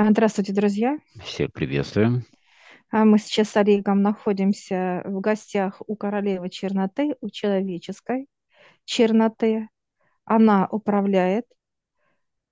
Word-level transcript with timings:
А, 0.00 0.10
Здравствуйте, 0.10 0.54
друзья. 0.54 0.98
Всех 1.22 1.52
приветствуем. 1.52 2.24
А, 2.90 3.04
Мы 3.04 3.18
сейчас 3.18 3.50
с 3.50 3.56
Олегом 3.58 4.00
находимся 4.00 5.02
в 5.04 5.20
гостях 5.20 5.82
у 5.86 5.94
королевы 5.94 6.48
черноты, 6.48 7.16
у 7.20 7.28
человеческой 7.28 8.26
черноты. 8.86 9.68
Она 10.24 10.66
управляет 10.70 11.44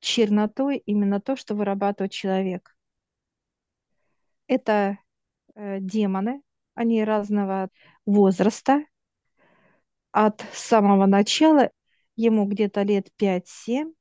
чернотой 0.01 0.77
именно 0.77 1.23
то, 1.23 1.37
что 1.37 1.55
вырабатывает 1.55 2.13
человек. 2.13 2.77
Это 4.47 4.99
э, 5.55 5.79
демоны, 5.81 6.43
они 6.75 7.03
разного 7.03 7.71
возраста. 8.05 8.85
От 10.13 10.45
самого 10.53 11.07
начала 11.07 11.71
ему 12.15 12.45
где-то 12.45 12.83
лет 12.83 13.09
5-7 13.19 13.95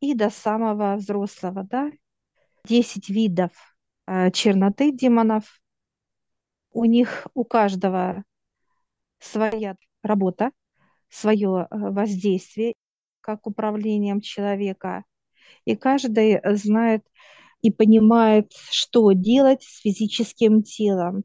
и 0.00 0.14
до 0.14 0.30
самого 0.30 0.96
взрослого, 0.96 1.62
да, 1.62 1.90
10 2.66 3.08
видов 3.08 3.52
э, 4.06 4.30
черноты 4.32 4.92
демонов. 4.92 5.60
У 6.72 6.84
них 6.84 7.26
у 7.34 7.44
каждого 7.44 8.24
своя 9.18 9.76
работа, 10.02 10.50
свое 11.08 11.66
э, 11.70 11.76
воздействие, 11.76 12.74
как 13.20 13.46
управлением 13.46 14.20
человека. 14.20 15.04
И 15.64 15.76
каждый 15.76 16.40
знает 16.56 17.04
и 17.62 17.70
понимает, 17.70 18.52
что 18.70 19.12
делать 19.12 19.62
с 19.62 19.80
физическим 19.80 20.62
телом. 20.62 21.24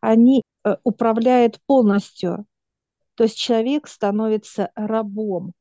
Они 0.00 0.42
э, 0.64 0.76
управляют 0.84 1.60
полностью. 1.66 2.46
То 3.14 3.24
есть 3.24 3.36
человек 3.36 3.88
становится 3.88 4.70
рабом. 4.74 5.52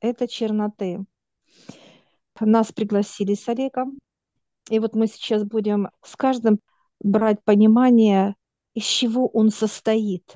Это 0.00 0.28
черноты. 0.28 1.04
Нас 2.40 2.72
пригласили 2.72 3.34
с 3.34 3.48
Олегом. 3.48 3.98
И 4.68 4.78
вот 4.78 4.94
мы 4.94 5.06
сейчас 5.06 5.44
будем 5.44 5.88
с 6.02 6.16
каждым 6.16 6.60
брать 7.00 7.42
понимание, 7.44 8.34
из 8.74 8.84
чего 8.84 9.26
он 9.26 9.50
состоит. 9.50 10.34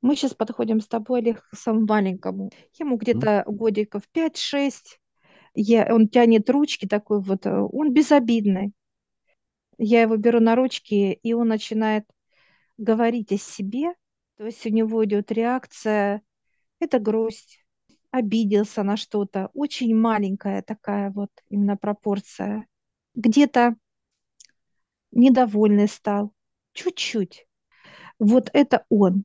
Мы 0.00 0.14
сейчас 0.14 0.34
подходим 0.34 0.80
с 0.80 0.86
тобой, 0.86 1.20
Олег, 1.20 1.42
к 1.50 1.56
самому 1.56 1.86
маленькому. 1.86 2.50
Ему 2.78 2.96
где-то 2.96 3.44
годиков 3.46 4.02
5-6. 4.12 4.98
Я, 5.54 5.92
он 5.92 6.08
тянет 6.08 6.48
ручки 6.50 6.86
такой 6.86 7.20
вот, 7.20 7.46
э, 7.46 7.50
он 7.50 7.92
безобидный. 7.92 8.72
Я 9.76 10.02
его 10.02 10.16
беру 10.16 10.40
на 10.40 10.54
ручки, 10.54 11.18
и 11.22 11.32
он 11.32 11.48
начинает 11.48 12.04
говорить 12.76 13.32
о 13.32 13.38
себе. 13.38 13.94
То 14.36 14.46
есть 14.46 14.64
у 14.66 14.70
него 14.70 15.04
идет 15.04 15.32
реакция, 15.32 16.22
это 16.78 17.00
грусть, 17.00 17.64
обиделся 18.10 18.82
на 18.82 18.96
что-то. 18.96 19.50
Очень 19.54 19.94
маленькая 19.94 20.62
такая 20.62 21.10
вот 21.10 21.30
именно 21.48 21.76
пропорция. 21.76 22.66
Где-то 23.14 23.76
недовольный 25.12 25.88
стал, 25.88 26.32
чуть-чуть. 26.72 27.46
Вот 28.18 28.50
это 28.52 28.84
он. 28.88 29.24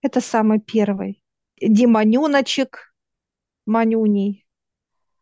Это 0.00 0.20
самый 0.20 0.60
первый. 0.60 1.22
Демоненочек, 1.60 2.94
манюней. 3.66 4.46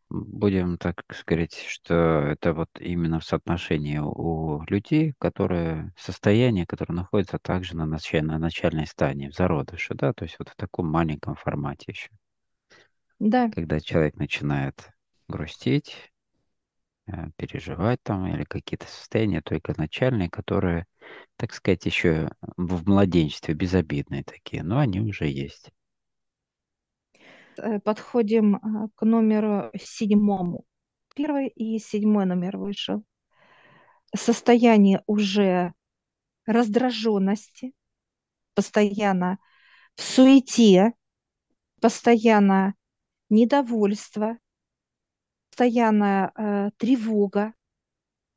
Будем 0.08 0.76
так 0.76 1.04
говорить, 1.24 1.54
что 1.68 1.94
это 1.94 2.52
вот 2.52 2.68
именно 2.80 3.20
в 3.20 3.24
соотношении 3.24 3.98
у 3.98 4.62
людей, 4.66 5.14
которые 5.18 5.92
состояние, 5.96 6.66
которое 6.66 6.94
находится 6.94 7.38
также 7.38 7.76
на, 7.76 7.86
началь, 7.86 8.24
на 8.24 8.38
начальной 8.38 8.88
стадии, 8.88 9.28
в 9.28 9.36
зародыше, 9.36 9.94
да, 9.94 10.12
то 10.12 10.24
есть 10.24 10.36
вот 10.40 10.48
в 10.48 10.56
таком 10.56 10.88
маленьком 10.88 11.36
формате 11.36 11.84
еще. 11.92 12.10
Да, 13.20 13.50
Когда 13.50 13.78
человек 13.78 14.16
начинает 14.16 14.90
грустить, 15.28 15.94
э, 17.06 17.30
переживать 17.36 18.02
там 18.02 18.26
или 18.26 18.44
какие-то 18.44 18.86
состояния 18.86 19.42
только 19.42 19.74
начальные, 19.76 20.30
которые, 20.30 20.86
так 21.36 21.52
сказать, 21.52 21.86
еще 21.86 22.30
в 22.56 22.88
младенчестве 22.88 23.54
безобидные 23.54 24.24
такие, 24.24 24.62
но 24.62 24.78
они 24.78 25.00
уже 25.00 25.26
есть. 25.26 25.70
э, 27.58 27.80
подходим 27.80 28.56
э, 28.56 28.88
к 28.94 29.02
номеру 29.04 29.70
седьмому. 29.78 30.64
Первый 31.14 31.48
и 31.48 31.78
седьмой 31.78 32.26
номер 32.26 32.56
вышел. 32.56 33.04
Состояние 34.14 35.02
уже 35.06 35.72
раздраженности, 36.46 37.72
постоянно 38.54 39.38
в 39.96 40.02
суете, 40.02 40.94
постоянно 41.80 42.74
недовольство, 43.30 44.38
постоянная 45.50 46.32
э, 46.36 46.70
тревога. 46.78 47.54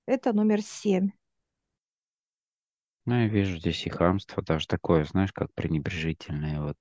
Это 0.08 0.34
номер 0.34 0.62
семь. 0.62 1.12
Ну, 3.06 3.16
я 3.16 3.28
вижу 3.28 3.58
здесь 3.58 3.86
и 3.86 3.90
хамство 3.90 4.44
даже 4.44 4.68
такое, 4.68 5.06
знаешь, 5.06 5.32
как 5.32 5.54
пренебрежительное, 5.54 6.60
вот, 6.62 6.78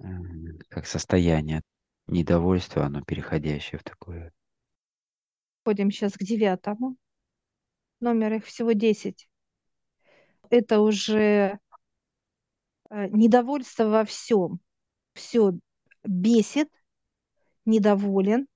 м, 0.00 0.58
как 0.68 0.86
состояние 0.86 1.62
недовольства, 2.08 2.86
оно 2.86 3.02
переходящее 3.02 3.78
в 3.80 3.84
такое. 3.84 4.32
Ходим 5.64 5.90
сейчас 5.90 6.12
к 6.18 6.22
девятому. 6.22 6.96
Номер 8.00 8.34
их 8.34 8.44
всего 8.44 8.72
десять. 8.72 9.26
Это 10.50 10.80
уже 10.80 11.58
э, 12.90 13.08
недовольство 13.08 13.84
во 13.84 14.04
всем. 14.04 14.60
Все 15.14 15.52
бесит, 16.04 16.70
недоволен, 17.64 18.46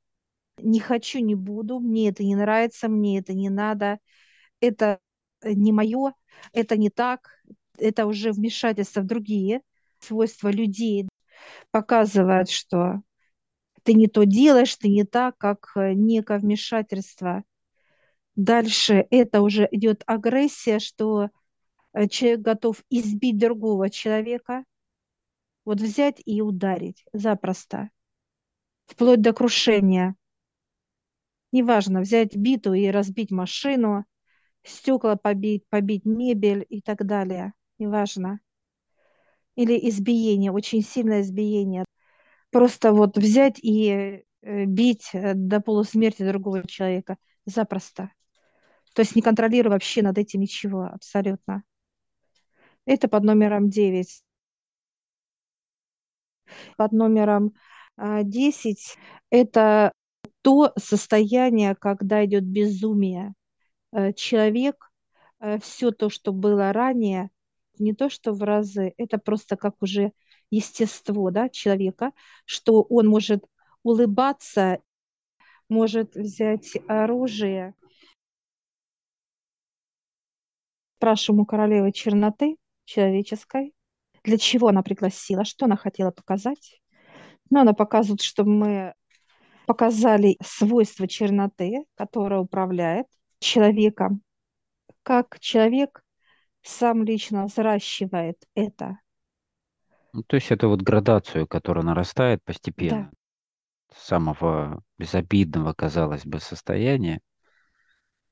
не 0.59 0.81
хочу, 0.81 1.20
не 1.20 1.34
буду, 1.34 1.81
мне 1.81 2.09
это 2.10 2.25
не 2.25 2.37
нравится, 2.37 2.88
мне 2.88 3.19
это 3.19 3.34
не 3.34 3.50
надо, 3.50 3.98
это 4.60 5.00
э, 5.42 5.53
не 5.53 5.72
мое, 5.72 6.15
это 6.53 6.76
не 6.76 6.91
так, 6.91 7.31
это 7.78 8.06
уже 8.06 8.32
вмешательство 8.32 9.00
в 9.00 9.06
другие 9.06 9.62
свойства 10.00 10.50
людей, 10.50 11.09
показывает, 11.70 12.50
что 12.50 13.03
ты 13.82 13.94
не 13.94 14.09
то 14.09 14.25
делаешь, 14.25 14.76
ты 14.76 14.88
не 14.88 15.04
так, 15.04 15.37
как 15.38 15.72
э, 15.76 15.93
некое 15.94 16.38
вмешательство. 16.38 17.44
Дальше 18.37 19.06
это 19.10 19.43
уже 19.43 19.69
идет 19.70 20.03
агрессия, 20.06 20.78
что 20.78 21.31
э, 21.93 22.09
человек 22.09 22.41
готов 22.41 22.84
избить 22.91 23.38
другого 23.38 23.91
человека, 23.91 24.64
вот 25.64 25.81
взять 25.81 26.20
и 26.25 26.43
ударить 26.43 27.04
запросто, 27.12 27.91
вплоть 28.86 29.20
до 29.20 29.32
крушения. 29.32 30.16
Неважно, 31.52 32.00
взять 32.00 32.36
биту 32.36 32.72
и 32.74 32.88
разбить 32.88 33.30
машину, 33.30 34.04
стекла 34.64 35.16
побить, 35.16 35.66
побить 35.68 36.04
мебель 36.04 36.66
и 36.68 36.80
так 36.80 37.06
далее. 37.06 37.52
Неважно. 37.78 38.40
Или 39.54 39.88
избиение, 39.88 40.50
очень 40.50 40.82
сильное 40.82 41.20
избиение. 41.20 41.84
Просто 42.50 42.92
вот 42.92 43.16
взять 43.16 43.58
и 43.62 44.24
э, 44.42 44.64
бить 44.64 45.10
э, 45.12 45.34
до 45.34 45.60
полусмерти 45.60 46.26
другого 46.26 46.66
человека 46.66 47.16
запросто. 47.46 48.10
То 48.94 49.02
есть 49.02 49.16
не 49.16 49.22
контролируя 49.22 49.72
вообще 49.72 50.02
над 50.02 50.18
этим 50.18 50.40
ничего 50.40 50.84
абсолютно. 50.84 51.62
Это 52.86 53.08
под 53.08 53.24
номером 53.24 53.70
9. 53.70 54.22
Под 56.76 56.92
номером 56.92 57.54
10 57.99 58.97
это 59.31 59.93
то 60.43 60.72
состояние, 60.78 61.75
когда 61.75 62.25
идет 62.25 62.44
безумие. 62.44 63.34
Э, 63.93 64.12
Человек, 64.12 64.91
все 65.60 65.91
то, 65.91 66.09
что 66.10 66.32
было 66.32 66.72
ранее, 66.72 67.31
не 67.78 67.93
то 67.94 68.09
что 68.09 68.32
в 68.32 68.43
разы, 68.43 68.94
это 68.97 69.19
просто 69.19 69.56
как 69.56 69.75
уже 69.82 70.12
естество 70.50 71.31
да, 71.31 71.49
человека, 71.49 72.12
что 72.44 72.82
он 72.82 73.09
может 73.09 73.44
улыбаться, 73.82 74.78
может 75.69 76.15
взять 76.15 76.76
оружие. 76.88 77.75
Спрашиваем 80.97 81.40
у 81.40 81.47
королевы 81.47 81.93
черноты 81.93 82.56
человеческой, 82.85 83.75
для 84.23 84.38
чего 84.38 84.69
она 84.69 84.82
пригласила, 84.82 85.44
что 85.44 85.67
она 85.67 85.76
хотела 85.76 86.11
показать. 86.11 86.81
Но 87.50 87.61
она 87.61 87.73
показывает, 87.73 88.23
что 88.23 88.44
мы 88.44 88.94
показали 89.67 90.38
свойства 90.43 91.08
черноты, 91.08 91.85
которая 91.96 92.41
управляет 92.41 93.06
человеком, 93.41 94.23
как 95.02 95.41
человек 95.41 96.02
сам 96.62 97.05
лично 97.05 97.46
взращивает 97.46 98.38
это. 98.55 98.99
Ну, 100.14 100.23
то 100.23 100.37
есть 100.37 100.50
это 100.50 100.69
вот 100.69 100.81
градацию, 100.81 101.46
которая 101.46 101.85
нарастает 101.85 102.43
Да, 102.79 103.00
постепенно, 103.02 103.11
с 103.94 104.06
самого 104.06 104.82
безобидного, 104.99 105.75
казалось 105.75 106.26
бы, 106.26 106.40
состояния, 106.40 107.20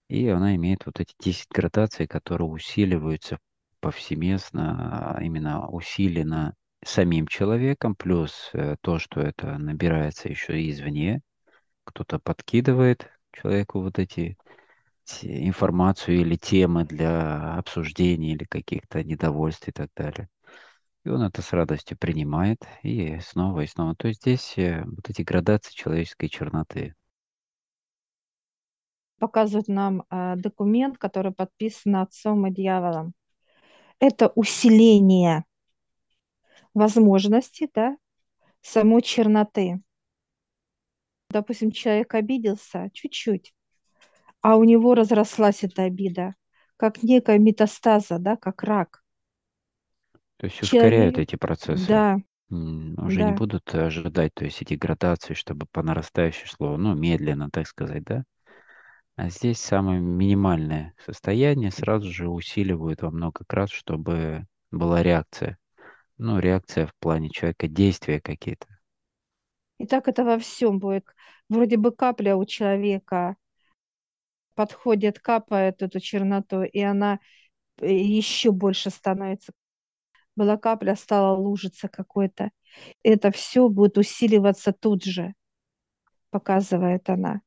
и 0.08 0.28
она 0.28 0.54
имеет 0.56 0.86
вот 0.86 1.00
эти 1.00 1.14
10 1.18 1.48
градаций, 1.50 2.06
которые 2.06 2.48
усиливаются 2.48 3.38
повсеместно, 3.80 5.14
а 5.16 5.22
именно 5.22 5.68
усиленно 5.68 6.54
самим 6.84 7.26
человеком, 7.26 7.94
плюс 7.94 8.50
э, 8.52 8.76
то, 8.80 8.98
что 8.98 9.20
это 9.20 9.58
набирается 9.58 10.28
еще 10.28 10.68
извне, 10.68 11.20
кто-то 11.84 12.18
подкидывает 12.18 13.10
человеку 13.32 13.80
вот 13.80 13.98
эти 13.98 14.36
информацию 15.22 16.18
или 16.18 16.36
темы 16.36 16.84
для 16.84 17.54
обсуждения 17.54 18.32
или 18.32 18.44
каких-то 18.44 19.02
недовольств 19.02 19.68
и 19.68 19.72
так 19.72 19.90
далее. 19.96 20.28
И 21.04 21.08
он 21.08 21.22
это 21.22 21.42
с 21.42 21.52
радостью 21.52 21.98
принимает 21.98 22.64
и 22.82 23.18
снова 23.20 23.62
и 23.62 23.66
снова. 23.66 23.96
То 23.96 24.08
есть 24.08 24.22
здесь 24.22 24.56
э, 24.56 24.84
вот 24.84 25.08
эти 25.10 25.22
градации 25.22 25.74
человеческой 25.74 26.28
черноты. 26.28 26.94
Показывает 29.18 29.68
нам 29.68 30.04
э, 30.10 30.36
документ, 30.36 30.98
который 30.98 31.32
подписан 31.32 31.96
отцом 31.96 32.46
и 32.46 32.52
дьяволом. 32.52 33.14
Это 33.98 34.28
усиление 34.28 35.44
возможности, 36.74 37.68
да, 37.74 37.96
самой 38.62 39.02
черноты. 39.02 39.82
Допустим, 41.30 41.72
человек 41.72 42.14
обиделся 42.14 42.88
чуть-чуть, 42.92 43.54
а 44.42 44.56
у 44.56 44.64
него 44.64 44.94
разрослась 44.94 45.64
эта 45.64 45.84
обида, 45.84 46.34
как 46.76 47.02
некая 47.02 47.38
метастаза, 47.38 48.18
да, 48.18 48.36
как 48.36 48.62
рак. 48.64 49.02
То 50.36 50.46
есть 50.46 50.62
ускоряют 50.62 51.16
Человек, 51.16 51.18
эти 51.18 51.36
процессы. 51.36 52.02
да, 52.02 52.18
Уже 52.50 53.24
не 53.24 53.32
да. 53.32 53.32
будут 53.32 53.74
ожидать, 53.74 54.34
то 54.34 54.44
есть 54.44 54.60
эти 54.60 54.74
градации, 54.74 55.32
чтобы 55.34 55.66
по 55.72 55.82
нарастающей 55.82 56.46
шло, 56.46 56.76
ну, 56.76 56.94
медленно, 56.94 57.48
так 57.50 57.66
сказать, 57.66 58.04
да? 58.04 58.24
А 59.16 59.30
здесь 59.30 59.60
самое 59.60 60.00
минимальное 60.00 60.94
состояние 61.04 61.70
сразу 61.70 62.10
же 62.12 62.28
усиливают 62.28 63.02
во 63.02 63.10
много 63.10 63.44
раз, 63.48 63.70
чтобы 63.70 64.46
была 64.70 65.02
реакция. 65.02 65.58
Ну, 66.24 66.38
реакция 66.38 66.86
в 66.86 66.94
плане 67.00 67.30
человека, 67.30 67.66
действия 67.66 68.20
какие-то. 68.20 68.68
И 69.78 69.88
так 69.88 70.06
это 70.06 70.22
во 70.22 70.38
всем 70.38 70.78
будет. 70.78 71.04
Вроде 71.48 71.76
бы 71.76 71.90
капля 71.90 72.36
у 72.36 72.44
человека 72.44 73.34
подходит, 74.54 75.18
капает 75.18 75.82
эту 75.82 75.98
черноту, 75.98 76.62
и 76.62 76.78
она 76.78 77.18
э, 77.78 77.92
еще 77.92 78.52
больше 78.52 78.90
становится. 78.90 79.52
Была 80.36 80.56
капля, 80.56 80.94
стала 80.94 81.36
лужица 81.36 81.88
какой-то. 81.88 82.52
Это 83.02 83.32
все 83.32 83.68
будет 83.68 83.98
усиливаться 83.98 84.72
тут 84.72 85.02
же, 85.02 85.34
показывает 86.30 87.10
она. 87.10 87.40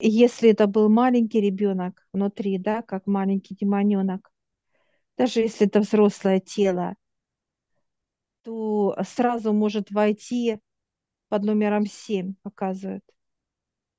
Если 0.00 0.50
это 0.50 0.66
был 0.66 0.88
маленький 0.88 1.40
ребенок 1.40 2.08
внутри, 2.12 2.58
да, 2.58 2.82
как 2.82 3.06
маленький 3.06 3.54
демоненок, 3.54 4.32
даже 5.16 5.42
если 5.42 5.68
это 5.68 5.78
взрослое 5.78 6.40
тело, 6.40 6.96
то 8.46 8.96
сразу 9.02 9.52
может 9.52 9.90
войти 9.90 10.60
под 11.28 11.42
номером 11.42 11.84
7, 11.84 12.34
показывает. 12.42 13.02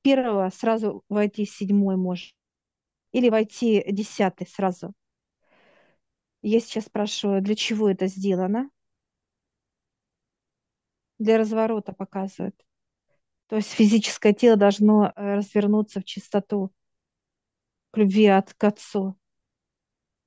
Первого 0.03 0.49
сразу 0.51 1.03
войти 1.09 1.43
седьмой 1.45 1.97
может. 1.97 2.33
Или 3.11 3.27
войти 3.27 3.83
десятый 3.91 4.47
сразу. 4.47 4.93
Я 6.41 6.61
сейчас 6.61 6.85
спрашиваю, 6.85 7.41
для 7.41 7.55
чего 7.55 7.89
это 7.89 8.07
сделано? 8.07 8.69
Для 11.19 11.37
разворота 11.37 11.91
показывает. 11.91 12.55
То 13.47 13.57
есть 13.57 13.71
физическое 13.71 14.33
тело 14.33 14.55
должно 14.55 15.11
э, 15.13 15.35
развернуться 15.35 15.99
в 15.99 16.05
чистоту, 16.05 16.71
к 17.91 17.97
любви 17.97 18.27
от, 18.27 18.53
к 18.53 18.63
Отцу, 18.63 19.19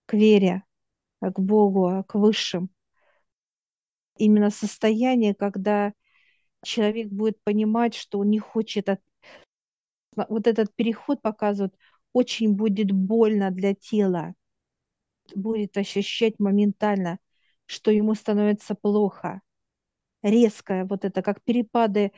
к 0.04 0.12
вере, 0.12 0.62
к 1.22 1.38
Богу, 1.38 2.04
к 2.06 2.16
Высшим. 2.16 2.68
Именно 4.20 4.50
состояние, 4.50 5.34
когда 5.34 5.94
человек 6.62 7.08
будет 7.08 7.42
понимать, 7.42 7.94
что 7.94 8.18
он 8.18 8.28
не 8.28 8.38
хочет... 8.38 8.90
От... 8.90 9.00
Вот 10.14 10.46
этот 10.46 10.74
переход 10.74 11.22
показывает, 11.22 11.74
очень 12.12 12.54
будет 12.54 12.92
больно 12.92 13.50
для 13.50 13.74
тела, 13.74 14.34
будет 15.34 15.78
ощущать 15.78 16.38
моментально, 16.38 17.18
что 17.64 17.90
ему 17.90 18.14
становится 18.14 18.74
плохо. 18.74 19.40
Резкое 20.22 20.84
вот 20.84 21.06
это, 21.06 21.22
как 21.22 21.42
перепады. 21.42 22.12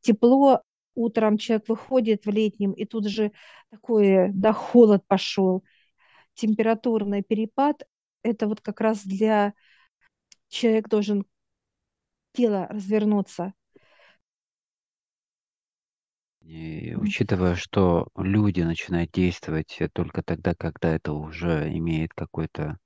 Тепло, 0.00 0.62
утром 0.96 1.38
человек 1.38 1.68
выходит 1.68 2.24
в 2.26 2.30
летнем, 2.30 2.72
и 2.72 2.86
тут 2.86 3.06
же 3.06 3.30
такой, 3.70 4.32
да, 4.32 4.52
холод 4.52 5.04
пошел, 5.06 5.62
температурный 6.34 7.22
перепад, 7.22 7.84
это 8.24 8.48
вот 8.48 8.60
как 8.60 8.80
раз 8.80 9.04
для 9.04 9.54
человек 10.50 10.88
должен 10.88 11.24
тело 12.32 12.66
развернуться. 12.68 13.54
И 16.42 16.96
учитывая, 16.96 17.54
что 17.54 18.08
люди 18.16 18.62
начинают 18.62 19.12
действовать 19.12 19.78
только 19.92 20.22
тогда, 20.22 20.54
когда 20.54 20.94
это 20.94 21.12
уже 21.12 21.70
имеет 21.72 22.12
какой-то 22.14 22.78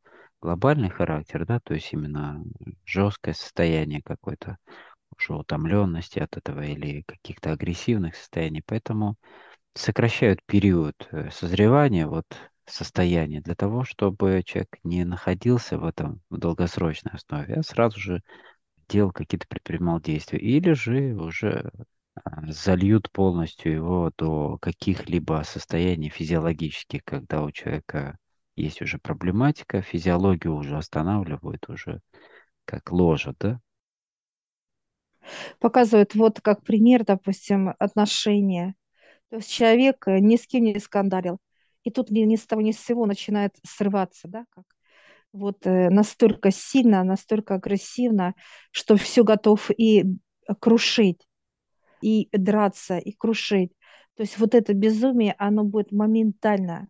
глобальный 0.42 0.90
характер, 0.90 1.46
да, 1.46 1.60
то 1.60 1.72
есть 1.74 1.92
именно 1.92 2.44
жесткое 2.84 3.32
состояние 3.34 4.02
какой-то 4.02 4.58
уже 5.18 5.34
утомленности 5.34 6.18
от 6.18 6.36
этого 6.36 6.62
или 6.62 7.02
каких-то 7.06 7.52
агрессивных 7.52 8.16
состояний, 8.16 8.62
поэтому 8.66 9.16
сокращают 9.74 10.40
период 10.46 10.94
э, 11.12 11.30
созревания, 11.30 12.06
вот 12.06 12.26
состояния 12.66 13.40
для 13.40 13.54
того, 13.54 13.84
чтобы 13.84 14.42
человек 14.44 14.78
не 14.84 15.04
находился 15.04 15.78
в 15.78 15.84
этом 15.84 16.20
в 16.30 16.38
долгосрочной 16.38 17.12
основе, 17.12 17.54
а 17.54 17.62
сразу 17.62 18.00
же 18.00 18.22
делал 18.88 19.12
какие-то 19.12 19.46
предпринимал 19.48 20.00
действия, 20.00 20.38
или 20.38 20.72
же 20.72 21.14
уже 21.14 21.70
а, 22.14 22.50
зальют 22.50 23.10
полностью 23.10 23.72
его 23.72 24.12
до 24.16 24.58
каких-либо 24.58 25.42
состояний 25.44 26.10
физиологических, 26.10 27.02
когда 27.04 27.42
у 27.42 27.50
человека 27.50 28.18
есть 28.56 28.82
уже 28.82 28.98
проблематика, 28.98 29.82
физиологию 29.82 30.54
уже 30.54 30.76
останавливают, 30.76 31.68
уже 31.68 32.00
как 32.64 32.92
ложат, 32.92 33.36
да? 33.40 33.60
Показывает 35.58 36.14
вот 36.14 36.40
как 36.40 36.62
пример, 36.62 37.04
допустим, 37.04 37.74
отношения. 37.78 38.74
То 39.30 39.36
есть 39.36 39.50
человек 39.50 40.06
э, 40.06 40.20
ни 40.20 40.36
с 40.36 40.46
кем 40.46 40.64
не 40.64 40.78
скандалил, 40.78 41.38
и 41.84 41.90
тут 41.90 42.10
ни, 42.10 42.36
с 42.36 42.46
того 42.46 42.62
ни 42.62 42.72
с 42.72 42.80
сего 42.80 43.06
начинает 43.06 43.54
срываться, 43.62 44.28
да, 44.28 44.44
как 44.50 44.64
вот 45.34 45.66
э, 45.66 45.90
настолько 45.90 46.50
сильно, 46.50 47.02
настолько 47.02 47.56
агрессивно, 47.56 48.34
что 48.70 48.96
все 48.96 49.24
готов 49.24 49.70
и 49.76 50.04
крушить, 50.60 51.26
и 52.00 52.28
драться, 52.32 52.98
и 52.98 53.12
крушить. 53.12 53.72
То 54.16 54.22
есть 54.22 54.38
вот 54.38 54.54
это 54.54 54.74
безумие, 54.74 55.34
оно 55.38 55.64
будет 55.64 55.90
моментально. 55.90 56.88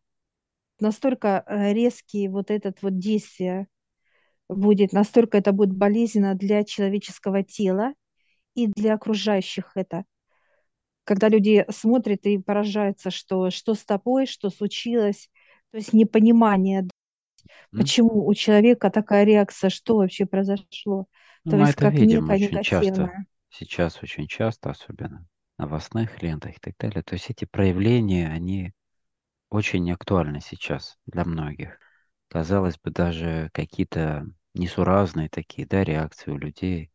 Настолько 0.79 1.43
э, 1.47 1.73
резкий 1.73 2.29
вот 2.29 2.51
этот 2.51 2.83
вот 2.83 2.99
действие 2.99 3.67
будет, 4.49 4.93
настолько 4.93 5.39
это 5.39 5.53
будет 5.53 5.73
болезненно 5.73 6.35
для 6.35 6.65
человеческого 6.65 7.43
тела 7.43 7.95
и 8.55 8.67
для 8.67 8.95
окружающих 8.95 9.73
это. 9.75 10.05
Когда 11.05 11.29
люди 11.29 11.65
смотрят 11.71 12.25
и 12.27 12.39
поражаются, 12.39 13.11
что, 13.11 13.51
что 13.51 13.75
с 13.75 13.85
тобой, 13.85 14.27
что 14.27 14.51
случилось, 14.51 15.31
то 15.71 15.79
есть 15.79 15.93
непонимание, 15.93 16.89
почему 17.73 18.27
у 18.27 18.35
человека 18.35 18.91
такая 18.91 19.25
реакция, 19.25 19.71
что 19.71 19.97
вообще 19.97 20.27
произошло. 20.27 21.07
Ну, 21.45 21.51
То 21.51 21.57
мы 21.57 21.63
есть 21.63 21.73
это 21.75 21.85
как 21.85 21.95
видим 21.95 22.31
очень 22.31 22.63
часто, 22.63 23.27
сейчас 23.51 24.03
очень 24.03 24.27
часто, 24.27 24.71
особенно 24.71 25.27
новостных 25.59 26.23
лентах 26.23 26.57
и 26.57 26.61
так 26.61 26.75
далее. 26.79 27.03
То 27.03 27.15
есть 27.15 27.31
эти 27.31 27.45
проявления, 27.45 28.29
они 28.29 28.73
очень 29.51 29.91
актуальны 29.93 30.41
сейчас 30.41 30.97
для 31.07 31.25
многих. 31.25 31.79
Казалось 32.29 32.79
бы, 32.79 32.91
даже 32.91 33.51
какие-то 33.53 34.27
несуразные 34.55 35.29
такие, 35.29 35.67
да, 35.67 35.85
реакции 35.85 36.31
у 36.31 36.39
людей, 36.39 36.91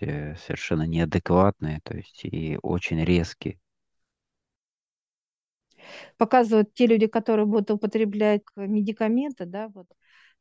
э, 0.00 0.36
совершенно 0.36 0.82
неадекватные, 0.84 1.80
то 1.84 1.96
есть 1.96 2.24
и 2.24 2.58
очень 2.62 3.04
резкие. 3.04 3.58
Показывают 6.18 6.74
те 6.74 6.86
люди, 6.86 7.06
которые 7.06 7.46
будут 7.46 7.70
употреблять 7.70 8.42
медикаменты, 8.56 9.46
да, 9.46 9.68
вот, 9.74 9.86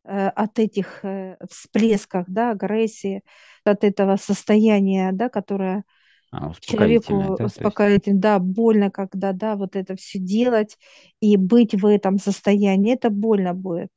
э, 0.05 0.27
от 0.29 0.59
этих 0.59 1.03
э, 1.05 1.37
всплесков, 1.49 2.25
да, 2.27 2.51
агрессии, 2.51 3.23
от 3.63 3.83
этого 3.83 4.17
состояния, 4.17 5.11
да, 5.13 5.29
которое 5.29 5.83
А, 6.31 6.51
человеку 6.61 7.37
да, 7.37 7.45
успокоительно, 7.45 8.19
да, 8.21 8.39
больно, 8.39 8.91
когда, 8.91 9.33
да, 9.33 9.55
вот 9.55 9.75
это 9.75 9.95
все 9.95 10.19
делать 10.19 10.77
и 11.21 11.37
быть 11.37 11.75
в 11.75 11.85
этом 11.85 12.19
состоянии, 12.19 12.93
это 12.93 13.09
больно 13.09 13.53
будет 13.53 13.89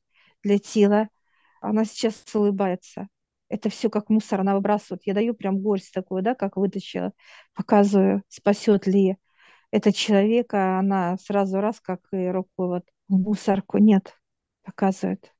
для 0.43 0.59
тела. 0.59 1.09
Она 1.61 1.85
сейчас 1.85 2.23
улыбается. 2.35 3.07
Это 3.53 3.69
все 3.69 3.91
как 3.91 4.09
мусор, 4.09 4.41
она 4.41 4.55
выбрасывает. 4.55 5.03
Я 5.05 5.13
даю 5.13 5.35
прям 5.35 5.59
горсть 5.59 5.93
такую, 5.93 6.23
да, 6.23 6.33
как 6.33 6.57
вытащила, 6.57 7.11
показываю, 7.53 8.23
спасет 8.27 8.87
ли 8.87 9.17
это 9.69 9.93
человека, 9.93 10.79
она 10.79 11.17
сразу 11.17 11.61
раз, 11.61 11.79
как 11.79 11.99
и 12.13 12.29
рукой 12.29 12.67
вот 12.67 12.83
в 13.07 13.13
мусорку, 13.13 13.77
нет, 13.77 14.19
показывает. 14.63 15.31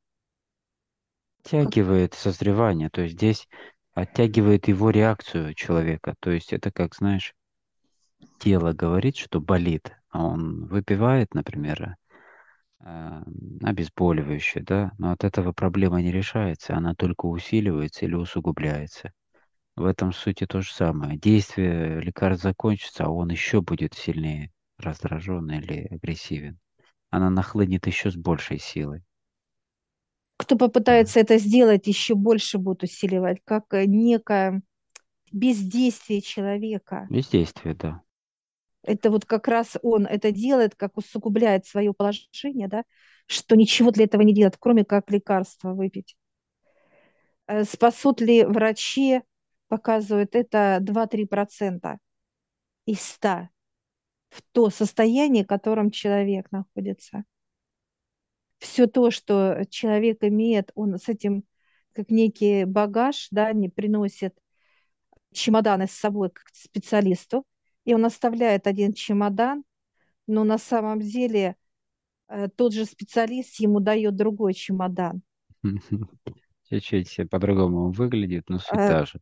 Оттягивает 1.44 2.14
созревание, 2.14 2.92
то 2.92 3.02
есть 3.02 3.16
здесь 3.16 3.50
оттягивает 3.96 4.68
его 4.68 4.92
реакцию 4.92 5.56
человека. 5.56 6.14
То 6.20 6.30
есть 6.30 6.54
это 6.54 6.72
как, 6.72 6.94
знаешь, 6.94 7.34
тело 8.38 8.74
говорит, 8.74 9.18
что 9.18 9.42
болит, 9.42 9.92
а 10.10 10.24
он 10.24 10.68
выпивает, 10.68 11.34
например, 11.34 11.96
обезболивающее, 13.62 14.64
да, 14.64 14.92
но 14.98 15.12
от 15.12 15.24
этого 15.24 15.52
проблема 15.54 16.02
не 16.02 16.12
решается, 16.12 16.76
она 16.76 16.96
только 16.96 17.26
усиливается 17.26 18.06
или 18.06 18.16
усугубляется. 18.16 19.12
В 19.76 19.86
этом 19.86 20.14
сути 20.14 20.46
то 20.46 20.62
же 20.62 20.72
самое. 20.72 21.18
Действие 21.18 22.00
лекарств 22.00 22.44
закончится, 22.44 23.06
а 23.06 23.10
он 23.10 23.32
еще 23.32 23.62
будет 23.62 23.94
сильнее 23.96 24.52
раздражен 24.78 25.50
или 25.50 25.88
агрессивен. 25.90 26.60
Она 27.10 27.30
нахлынет 27.30 27.88
еще 27.88 28.12
с 28.12 28.16
большей 28.16 28.60
силой. 28.60 29.04
Кто 30.38 30.58
попытается 30.58 31.20
это 31.20 31.38
сделать, 31.38 31.88
еще 31.88 32.16
больше 32.16 32.58
будет 32.58 32.84
усиливать, 32.84 33.40
как 33.46 33.74
э, 33.74 33.86
некое 33.86 34.62
бездействие 35.32 36.22
человека. 36.22 37.08
Бездействие, 37.10 37.76
да. 37.76 38.03
Это 38.84 39.10
вот 39.10 39.26
как 39.26 39.48
раз 39.48 39.78
он 39.82 40.06
это 40.06 40.32
делает, 40.32 40.76
как 40.76 40.98
усугубляет 40.98 41.66
свое 41.66 41.94
положение, 41.94 42.68
да, 42.68 42.84
что 43.28 43.56
ничего 43.56 43.92
для 43.92 44.06
этого 44.06 44.22
не 44.22 44.34
делает, 44.34 44.58
кроме 44.60 44.84
как 44.86 45.10
лекарства 45.10 45.74
выпить. 45.74 46.16
Э, 47.48 47.64
Спасут 47.64 48.22
ли 48.22 48.44
врачи, 48.46 49.22
показывают 49.68 50.36
это 50.36 50.80
2-3% 50.82 52.00
из 52.86 53.02
100 53.02 53.50
в 54.30 54.42
то 54.52 54.70
состояние, 54.70 55.44
в 55.44 55.48
котором 55.48 55.92
человек 55.92 56.52
находится. 56.52 57.26
Все 58.60 58.88
то, 58.88 59.12
что 59.12 59.64
человек 59.70 60.24
имеет, 60.24 60.72
он 60.76 60.98
с 60.98 61.10
этим 61.10 61.44
как 61.92 62.10
некий 62.10 62.66
багаж, 62.66 63.28
да, 63.30 63.54
не 63.54 63.70
приносит 63.70 64.36
чемоданы 65.34 65.88
с 65.88 65.92
собой 65.92 66.30
к 66.32 66.42
специалисту, 66.54 67.46
и 67.86 67.94
он 67.94 68.06
оставляет 68.06 68.68
один 68.68 68.94
чемодан, 68.94 69.64
но 70.28 70.44
на 70.44 70.58
самом 70.58 71.00
деле 71.00 71.56
э, 72.28 72.48
тот 72.50 72.74
же 72.74 72.86
специалист 72.86 73.60
ему 73.60 73.80
дает 73.80 74.16
другой 74.16 74.54
чемодан. 74.54 75.22
Чуть-чуть 76.70 77.30
по-другому 77.30 77.92
выглядит, 77.92 78.50
но 78.50 78.60
суть 78.60 78.72
Э, 78.74 78.88
та 78.88 79.06
же. 79.06 79.20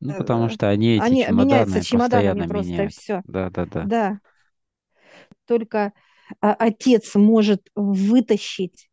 Ну, 0.00 0.14
потому 0.16 0.46
э, 0.46 0.48
что 0.50 0.68
они, 0.68 0.96
эти 0.96 1.02
Они 1.02 1.26
меняются 1.30 1.82
чемоданы, 1.82 1.84
чемоданами 1.84 2.40
постоянно 2.40 2.48
просто, 2.48 2.70
меняют. 2.70 2.92
все. 2.92 3.22
Да-да-да. 3.26 3.84
Да, 3.84 4.20
только 5.46 5.92
а, 6.40 6.54
отец 6.54 7.14
может 7.16 7.68
вытащить, 7.74 8.88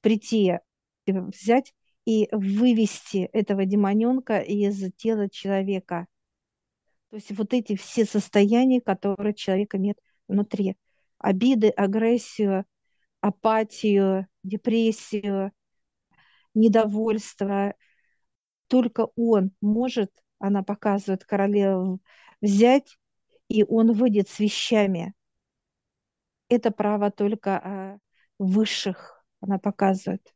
прийти, 0.00 0.58
взять 1.06 1.72
и 2.04 2.28
вывести 2.30 3.28
этого 3.32 3.64
демоненка 3.64 4.38
из 4.38 4.92
тела 4.96 5.28
человека. 5.30 6.06
То 7.14 7.18
есть 7.18 7.30
вот 7.30 7.54
эти 7.54 7.76
все 7.76 8.06
состояния, 8.06 8.80
которые 8.80 9.34
человек 9.34 9.76
имеет 9.76 10.00
внутри. 10.26 10.76
Обиды, 11.18 11.68
агрессию, 11.68 12.64
апатию, 13.20 14.26
депрессию, 14.42 15.52
недовольство. 16.54 17.76
Только 18.66 19.06
он 19.14 19.52
может, 19.60 20.10
она 20.40 20.64
показывает 20.64 21.24
королеву, 21.24 22.00
взять, 22.40 22.98
и 23.46 23.62
он 23.62 23.92
выйдет 23.92 24.28
с 24.28 24.40
вещами. 24.40 25.14
Это 26.48 26.72
право 26.72 27.12
только 27.12 27.58
а, 27.58 27.98
высших, 28.40 29.24
она 29.40 29.60
показывает. 29.60 30.34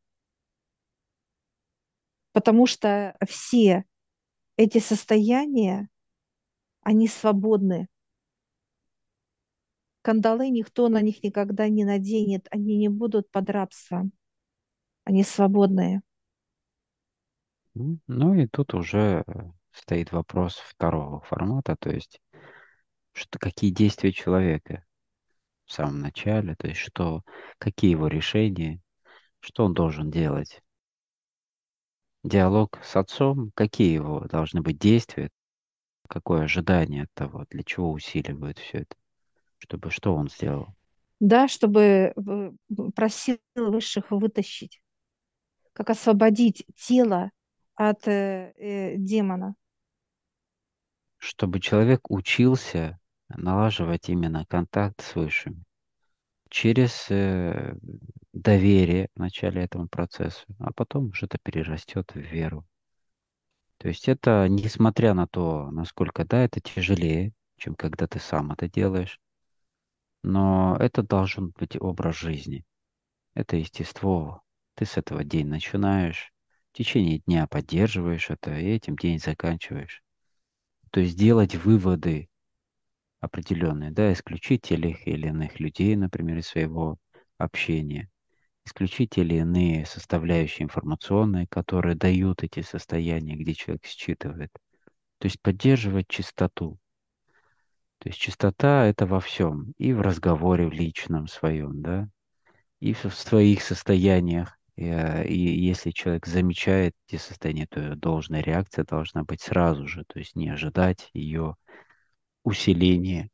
Потому 2.31 2.67
что 2.67 3.17
все 3.27 3.83
эти 4.57 4.79
состояния, 4.79 5.89
они 6.89 7.07
свободны. 7.07 7.87
Кандалы 10.01 10.49
никто 10.49 10.89
на 10.89 11.03
них 11.03 11.23
никогда 11.23 11.69
не 11.69 11.85
наденет, 11.85 12.49
они 12.51 12.79
не 12.79 12.89
будут 12.89 13.31
под 13.31 13.51
рабством, 13.51 14.13
они 15.05 15.23
свободные. 15.23 16.01
Ну 17.75 18.33
и 18.33 18.47
тут 18.47 18.73
уже 18.73 19.23
э, 19.27 19.51
стоит 19.71 20.13
вопрос 20.13 20.57
второго 20.57 21.21
формата, 21.21 21.77
то 21.79 21.91
есть 21.91 22.23
что, 23.13 23.39
какие 23.39 23.71
действия 23.71 24.11
человека 24.11 24.83
в 25.67 25.75
самом 25.75 26.01
начале, 26.01 26.57
то 26.57 26.69
есть 26.69 26.81
что, 26.81 27.23
какие 27.59 27.91
его 27.91 28.09
решения, 28.09 28.81
что 29.41 29.67
он 29.67 29.75
должен 29.75 30.11
делать. 30.11 30.63
Диалог 32.25 32.81
с 32.83 32.97
отцом, 32.97 33.53
какие 33.55 33.93
его 33.93 34.21
должны 34.21 34.63
быть 34.63 34.79
действия, 34.79 35.29
какое 36.09 36.45
ожидание 36.45 37.05
от 37.05 37.15
того, 37.15 37.47
для 37.51 37.63
чего 37.65 37.93
усиливают 37.93 38.59
все 38.59 38.81
это, 38.81 38.97
чтобы 39.61 39.91
что 39.91 40.15
он 40.17 40.29
сделал, 40.31 40.75
Да, 41.21 41.49
чтобы 41.49 41.81
э, 42.17 42.51
просил 42.95 43.39
высших 43.57 44.11
вытащить, 44.13 44.81
как 45.75 45.91
освободить 45.91 46.67
тело 46.77 47.31
от 47.77 48.09
э, 48.09 48.53
э, 48.57 48.97
демона. 48.99 49.55
чтобы 51.19 51.61
человек 51.61 52.11
учился 52.11 52.99
налаживать 53.29 54.09
именно 54.09 54.45
контакт 54.47 55.01
с 55.03 55.15
высшими 55.15 55.63
через 56.51 57.07
э, 57.11 57.75
доверие 58.33 59.09
в 59.17 59.21
начале 59.21 59.63
этому 59.65 59.89
процессу, 59.89 60.47
а 60.61 60.73
потом 60.73 61.09
уже 61.11 61.27
это 61.27 61.39
перерастет 61.43 62.13
в 62.15 62.19
веру. 62.21 62.67
То 63.79 63.89
есть 63.89 64.09
это, 64.09 64.47
несмотря 64.49 65.15
на 65.15 65.27
то, 65.27 65.71
насколько, 65.71 66.25
да, 66.25 66.43
это 66.45 66.61
тяжелее, 66.61 67.33
чем 67.57 67.75
когда 67.75 68.07
ты 68.07 68.19
сам 68.19 68.53
это 68.53 68.69
делаешь, 68.69 69.21
но 70.23 70.77
это 70.79 71.03
должен 71.03 71.51
быть 71.51 71.81
образ 71.81 72.17
жизни. 72.17 72.65
Это 73.35 73.57
естество. 73.57 74.43
Ты 74.75 74.85
с 74.85 74.97
этого 74.97 75.25
день 75.25 75.47
начинаешь, 75.47 76.33
в 76.73 76.77
течение 76.77 77.21
дня 77.21 77.47
поддерживаешь 77.47 78.31
это, 78.31 78.57
и 78.59 78.67
этим 78.67 78.97
день 78.97 79.21
заканчиваешь. 79.21 80.03
То 80.91 81.01
есть 81.01 81.17
делать 81.17 81.55
выводы 81.55 82.29
определенные, 83.21 83.91
да, 83.91 84.13
исключить 84.13 84.63
тех 84.63 85.07
или 85.07 85.29
иных 85.29 85.61
людей, 85.61 85.95
например, 85.97 86.39
из 86.39 86.49
своего 86.49 86.99
общения, 87.37 88.09
исключить 88.69 89.11
те 89.11 89.23
или 89.23 89.37
иные 89.37 89.87
составляющие 89.87 90.65
информационные, 90.65 91.47
которые 91.49 91.97
дают 91.97 92.43
эти 92.43 92.61
состояния, 92.61 93.35
где 93.35 93.55
человек 93.55 93.85
считывает. 93.85 94.53
То 95.19 95.27
есть 95.27 95.41
поддерживать 95.41 96.09
чистоту. 96.09 96.79
То 97.99 98.11
есть 98.11 98.21
чистота 98.21 98.87
это 98.87 99.07
во 99.07 99.19
всем, 99.19 99.73
и 99.77 99.93
в 99.93 100.01
разговоре 100.01 100.69
в 100.69 100.73
личном 100.73 101.27
своем, 101.27 101.83
да, 101.83 102.09
и 102.79 102.93
в 102.93 103.11
своих 103.11 103.63
состояниях. 103.63 104.57
И, 104.77 104.85
э, 104.85 105.27
если 105.29 105.91
человек 105.91 106.27
замечает 106.27 106.95
эти 107.09 107.19
состояния, 107.19 107.67
то 107.67 107.97
должная 107.97 108.43
реакция 108.43 108.85
должна 108.85 109.25
быть 109.25 109.43
сразу 109.43 109.89
же, 109.89 110.05
то 110.07 110.21
есть 110.21 110.37
не 110.37 110.49
ожидать 110.49 111.11
ее 111.13 111.57
усиления. 112.45 113.31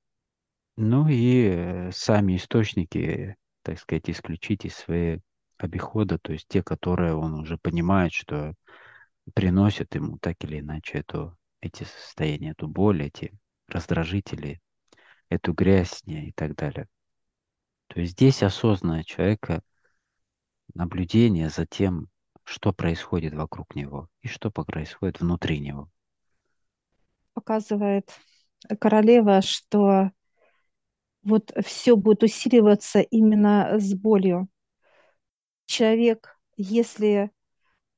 Ну 0.76 1.08
и 1.08 1.48
э, 1.48 1.90
сами 1.92 2.36
источники, 2.36 3.36
так 3.64 3.78
сказать, 3.78 4.08
исключить 4.08 4.64
из 4.64 4.76
своего 4.76 5.20
обихода, 5.56 6.18
то 6.18 6.32
есть 6.32 6.46
те, 6.48 6.62
которые 6.62 7.14
он 7.14 7.34
уже 7.34 7.58
понимает, 7.58 8.12
что 8.12 8.54
приносят 9.34 9.94
ему 9.94 10.18
так 10.18 10.36
или 10.44 10.60
иначе 10.60 10.98
эту, 10.98 11.36
эти 11.60 11.84
состояния, 11.84 12.50
эту 12.50 12.68
боль, 12.68 13.02
эти 13.02 13.32
раздражители, 13.68 14.60
эту 15.28 15.52
грязь 15.52 16.02
и 16.04 16.32
так 16.32 16.54
далее. 16.54 16.86
То 17.88 18.00
есть 18.00 18.12
здесь 18.12 18.42
осознанное 18.42 19.04
человека 19.04 19.62
наблюдение 20.74 21.48
за 21.48 21.66
тем, 21.66 22.08
что 22.44 22.72
происходит 22.72 23.32
вокруг 23.32 23.74
него 23.74 24.08
и 24.20 24.28
что 24.28 24.50
происходит 24.50 25.20
внутри 25.20 25.60
него. 25.60 25.88
Показывает 27.32 28.10
королева, 28.78 29.40
что 29.40 30.10
вот 31.24 31.52
все 31.64 31.96
будет 31.96 32.22
усиливаться 32.22 33.00
именно 33.00 33.78
с 33.78 33.94
болью. 33.94 34.48
Человек, 35.66 36.38
если 36.56 37.30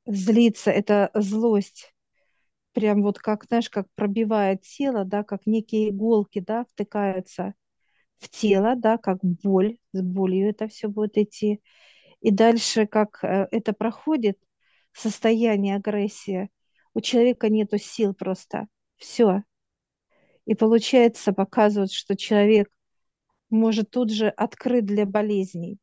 злится, 0.06 0.70
это 0.70 1.10
злость, 1.14 1.94
прям 2.72 3.02
вот 3.02 3.18
как, 3.18 3.44
знаешь, 3.46 3.70
как 3.70 3.86
пробивает 3.94 4.62
тело, 4.62 5.04
да, 5.04 5.24
как 5.24 5.46
некие 5.46 5.90
иголки, 5.90 6.40
да, 6.40 6.64
втыкаются 6.66 7.54
в 8.18 8.28
тело, 8.30 8.74
да, 8.76 8.98
как 8.98 9.18
боль, 9.22 9.78
с 9.92 10.02
болью 10.02 10.50
это 10.50 10.68
все 10.68 10.88
будет 10.88 11.18
идти. 11.18 11.62
И 12.20 12.30
дальше, 12.30 12.86
как 12.86 13.24
э, 13.24 13.48
это 13.50 13.72
проходит, 13.72 14.38
состояние 14.92 15.76
агрессии, 15.76 16.50
у 16.94 17.00
человека 17.00 17.48
нету 17.50 17.78
сил 17.78 18.14
просто. 18.14 18.68
Все. 18.96 19.42
И 20.46 20.54
получается, 20.54 21.32
показывают, 21.32 21.92
что 21.92 22.16
человек 22.16 22.68
может 23.50 23.90
тут 23.90 24.10
же 24.12 24.28
открыт 24.28 24.86
для 24.86 25.06
болезней. 25.06 25.78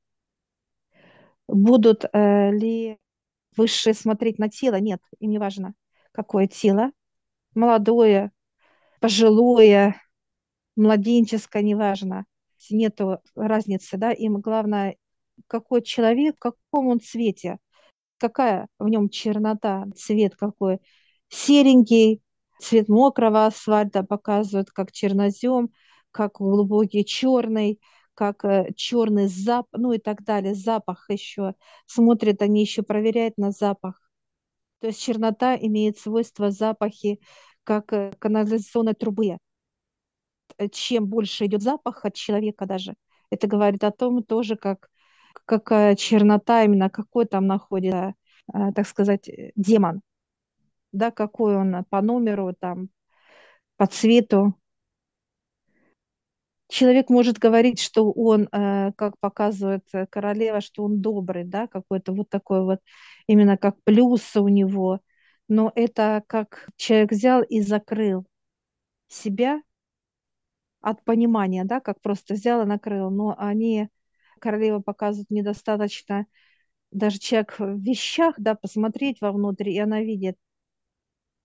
Будут 1.48 2.06
э, 2.12 2.52
ли 2.52 2.98
высшие 3.56 3.94
смотреть 3.94 4.40
на 4.40 4.50
тело? 4.50 4.76
Нет, 4.80 5.02
им 5.20 5.32
не 5.32 5.38
важно, 5.38 5.74
какое 6.12 6.48
тело. 6.48 6.92
Молодое, 7.54 8.32
пожилое, 9.00 10.02
младенческое, 10.76 11.62
неважно. 11.62 12.26
Нету 12.70 13.20
разницы, 13.36 13.98
да, 13.98 14.12
им 14.12 14.40
главное, 14.40 14.96
какой 15.48 15.82
человек, 15.82 16.38
в 16.38 16.40
каком 16.40 16.88
он 16.88 17.00
цвете, 17.02 17.60
какая 18.18 18.68
в 18.80 18.88
нем 18.88 19.10
чернота, 19.10 19.86
цвет 19.96 20.36
какой. 20.36 20.80
Серенький, 21.30 22.22
цвет 22.62 22.88
мокрого 22.88 23.46
асфальта 23.46 24.04
показывают, 24.04 24.72
как 24.72 24.92
чернозем, 24.92 25.72
как 26.14 26.34
глубокий 26.38 27.06
черный, 27.06 27.82
как 28.14 28.46
э, 28.46 28.72
черный 28.76 29.28
запах, 29.28 29.80
ну 29.80 29.94
и 29.94 29.98
так 30.00 30.24
далее, 30.24 30.56
запах 30.56 31.10
еще. 31.10 31.56
Смотрят 31.88 32.42
они 32.42 32.62
еще, 32.62 32.84
проверяют 32.84 33.38
на 33.38 33.52
запах. 33.52 34.02
То 34.80 34.88
есть 34.88 35.02
чернота 35.02 35.56
имеет 35.58 35.98
свойство 35.98 36.52
запахи, 36.52 37.20
как 37.64 37.94
э, 37.94 38.14
канализационной 38.20 38.94
трубы. 38.94 39.38
Э, 40.58 40.70
чем 40.70 41.08
больше 41.08 41.46
идет 41.46 41.62
запах 41.64 42.06
от 42.06 42.16
человека 42.16 42.66
даже, 42.66 42.96
это 43.32 43.48
говорит 43.48 43.84
о 43.84 43.92
том 43.92 44.24
тоже, 44.24 44.56
как 44.56 44.90
какая 45.46 45.96
чернота 45.96 46.64
именно, 46.64 46.90
какой 46.90 47.26
там 47.26 47.48
находится, 47.48 48.14
так 48.48 48.88
сказать, 48.88 49.30
демон, 49.56 50.02
да, 50.92 51.12
какой 51.12 51.58
он 51.58 51.84
по 51.90 52.02
номеру, 52.02 52.54
там, 52.58 52.90
по 53.78 53.88
цвету, 53.88 54.56
человек 56.74 57.10
может 57.10 57.38
говорить, 57.38 57.80
что 57.80 58.12
он, 58.12 58.50
э, 58.52 58.92
как 58.98 59.20
показывает 59.20 59.84
э, 59.94 60.08
королева, 60.08 60.60
что 60.60 60.84
он 60.84 61.02
добрый, 61.02 61.44
да, 61.44 61.68
какой-то 61.68 62.14
вот 62.14 62.30
такой 62.30 62.64
вот, 62.64 62.80
именно 63.28 63.58
как 63.58 63.82
плюс 63.84 64.36
у 64.36 64.48
него, 64.48 65.00
но 65.48 65.72
это 65.76 66.24
как 66.28 66.70
человек 66.76 67.12
взял 67.12 67.44
и 67.44 67.62
закрыл 67.62 68.26
себя 69.08 69.62
от 70.82 71.04
понимания, 71.04 71.64
да, 71.64 71.80
как 71.80 72.02
просто 72.02 72.34
взял 72.34 72.64
и 72.64 72.66
накрыл, 72.66 73.10
но 73.12 73.36
они, 73.38 73.90
королева 74.40 74.80
показывает 74.80 75.30
недостаточно, 75.30 76.26
даже 76.92 77.20
человек 77.20 77.60
в 77.60 77.80
вещах, 77.80 78.36
да, 78.38 78.56
посмотреть 78.56 79.22
вовнутрь, 79.22 79.70
и 79.70 79.80
она 79.80 80.02
видит, 80.02 80.38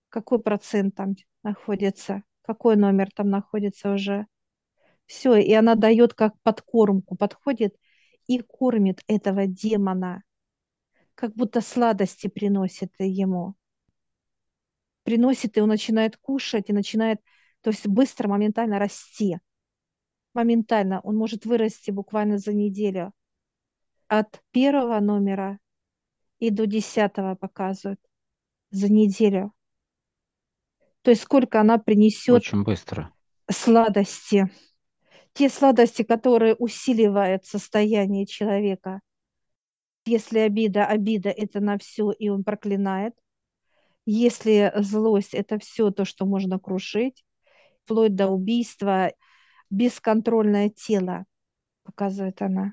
какой 0.08 0.40
процент 0.40 0.94
там 0.94 1.16
находится, 1.42 2.22
какой 2.42 2.76
номер 2.76 3.10
там 3.14 3.28
находится 3.30 3.92
уже 3.92 4.26
все, 5.08 5.36
и 5.36 5.52
она 5.54 5.74
дает 5.74 6.14
как 6.14 6.40
подкормку, 6.42 7.16
подходит 7.16 7.74
и 8.26 8.40
кормит 8.40 9.02
этого 9.08 9.46
демона, 9.46 10.22
как 11.14 11.34
будто 11.34 11.62
сладости 11.62 12.28
приносит 12.28 12.92
ему. 12.98 13.54
Приносит, 15.04 15.56
и 15.56 15.62
он 15.62 15.70
начинает 15.70 16.18
кушать, 16.18 16.68
и 16.68 16.74
начинает, 16.74 17.20
то 17.62 17.70
есть 17.70 17.86
быстро, 17.86 18.28
моментально 18.28 18.78
расти. 18.78 19.38
Моментально. 20.34 21.00
Он 21.00 21.16
может 21.16 21.46
вырасти 21.46 21.90
буквально 21.90 22.36
за 22.36 22.52
неделю. 22.52 23.12
От 24.08 24.42
первого 24.50 25.00
номера 25.00 25.58
и 26.38 26.50
до 26.50 26.66
десятого 26.66 27.34
показывают 27.34 28.00
за 28.70 28.92
неделю. 28.92 29.54
То 31.00 31.10
есть 31.10 31.22
сколько 31.22 31.60
она 31.60 31.78
принесет 31.78 32.36
Очень 32.36 32.62
быстро. 32.62 33.10
сладости 33.50 34.50
те 35.38 35.48
сладости, 35.48 36.02
которые 36.02 36.56
усиливают 36.56 37.44
состояние 37.44 38.26
человека. 38.26 39.00
Если 40.04 40.40
обида, 40.40 40.84
обида– 40.84 41.28
это 41.36 41.60
на 41.60 41.78
все, 41.78 42.10
и 42.10 42.28
он 42.28 42.42
проклинает. 42.42 43.14
Если 44.04 44.72
злость– 44.74 45.34
это 45.34 45.60
все 45.60 45.92
то, 45.92 46.04
что 46.04 46.26
можно 46.26 46.58
крушить, 46.58 47.24
вплоть 47.84 48.16
до 48.16 48.26
убийства, 48.26 49.12
бесконтрольное 49.70 50.70
тело, 50.70 51.24
показывает 51.84 52.42
она. 52.42 52.72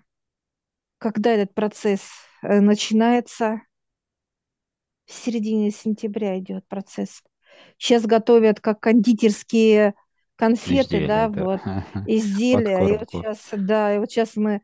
Когда 0.98 1.34
этот 1.34 1.54
процесс 1.54 2.02
э, 2.42 2.62
начинается, 2.62 3.62
в 5.06 5.14
середине 5.14 5.70
сентября 5.70 6.40
идет 6.40 6.68
процесс. 6.68 7.22
Сейчас 7.78 8.08
готовят 8.08 8.60
как 8.60 8.80
кондитерские 8.80 9.94
конфеты, 10.36 10.98
Изделия, 10.98 11.08
да, 11.08 11.30
да. 11.30 11.44
вот, 11.44 11.62
изделия. 12.08 12.80
И 12.88 12.98
вот 12.98 13.10
сейчас, 13.10 13.50
да, 13.54 13.96
и 13.96 14.00
вот 14.00 14.12
сейчас 14.12 14.36
мы 14.36 14.62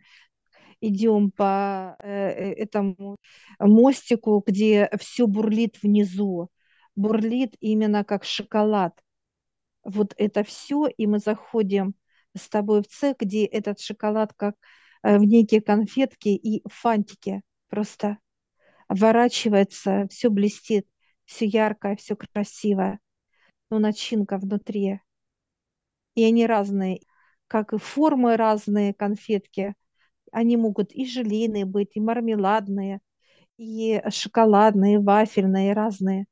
идем 0.82 1.32
по 1.32 1.96
э, 2.00 2.10
э, 2.10 2.54
этому 2.54 3.18
мостику, 3.60 4.44
где 4.46 4.90
все 5.00 5.28
бурлит 5.28 5.82
внизу. 5.82 6.50
Бурлит 6.96 7.56
именно 7.60 8.04
как 8.04 8.26
шоколад. 8.26 9.00
Вот 9.84 10.14
это 10.18 10.44
все, 10.44 10.88
и 10.88 11.08
мы 11.08 11.20
заходим 11.20 11.96
с 12.36 12.50
тобой 12.50 12.82
в 12.82 12.88
цех, 12.88 13.18
где 13.20 13.46
этот 13.46 13.80
шоколад 13.80 14.34
как 14.34 14.56
э, 15.04 15.18
в 15.18 15.24
некие 15.24 15.62
конфетки 15.62 16.30
и 16.30 16.64
фантики 16.68 17.42
просто 17.70 18.18
оборачивается, 18.88 20.08
все 20.10 20.30
блестит, 20.30 20.86
все 21.26 21.46
яркое, 21.46 21.96
все 21.96 22.16
красивое. 22.16 23.00
Но 23.70 23.80
начинка 23.80 24.38
внутри 24.38 25.00
и 26.16 26.24
они 26.24 26.46
разные, 26.46 27.02
как 27.48 27.74
и 27.74 27.78
формы 27.78 28.38
разные 28.38 28.94
конфетки. 28.94 29.76
Они 30.32 30.58
могут 30.58 30.92
и 30.94 31.06
желейные 31.06 31.66
быть, 31.66 31.92
и 31.96 32.00
мармеладные, 32.02 33.02
и 33.58 34.02
шоколадные, 34.10 34.96
и 34.96 34.98
вафельные, 35.00 35.74
разные. 35.74 36.26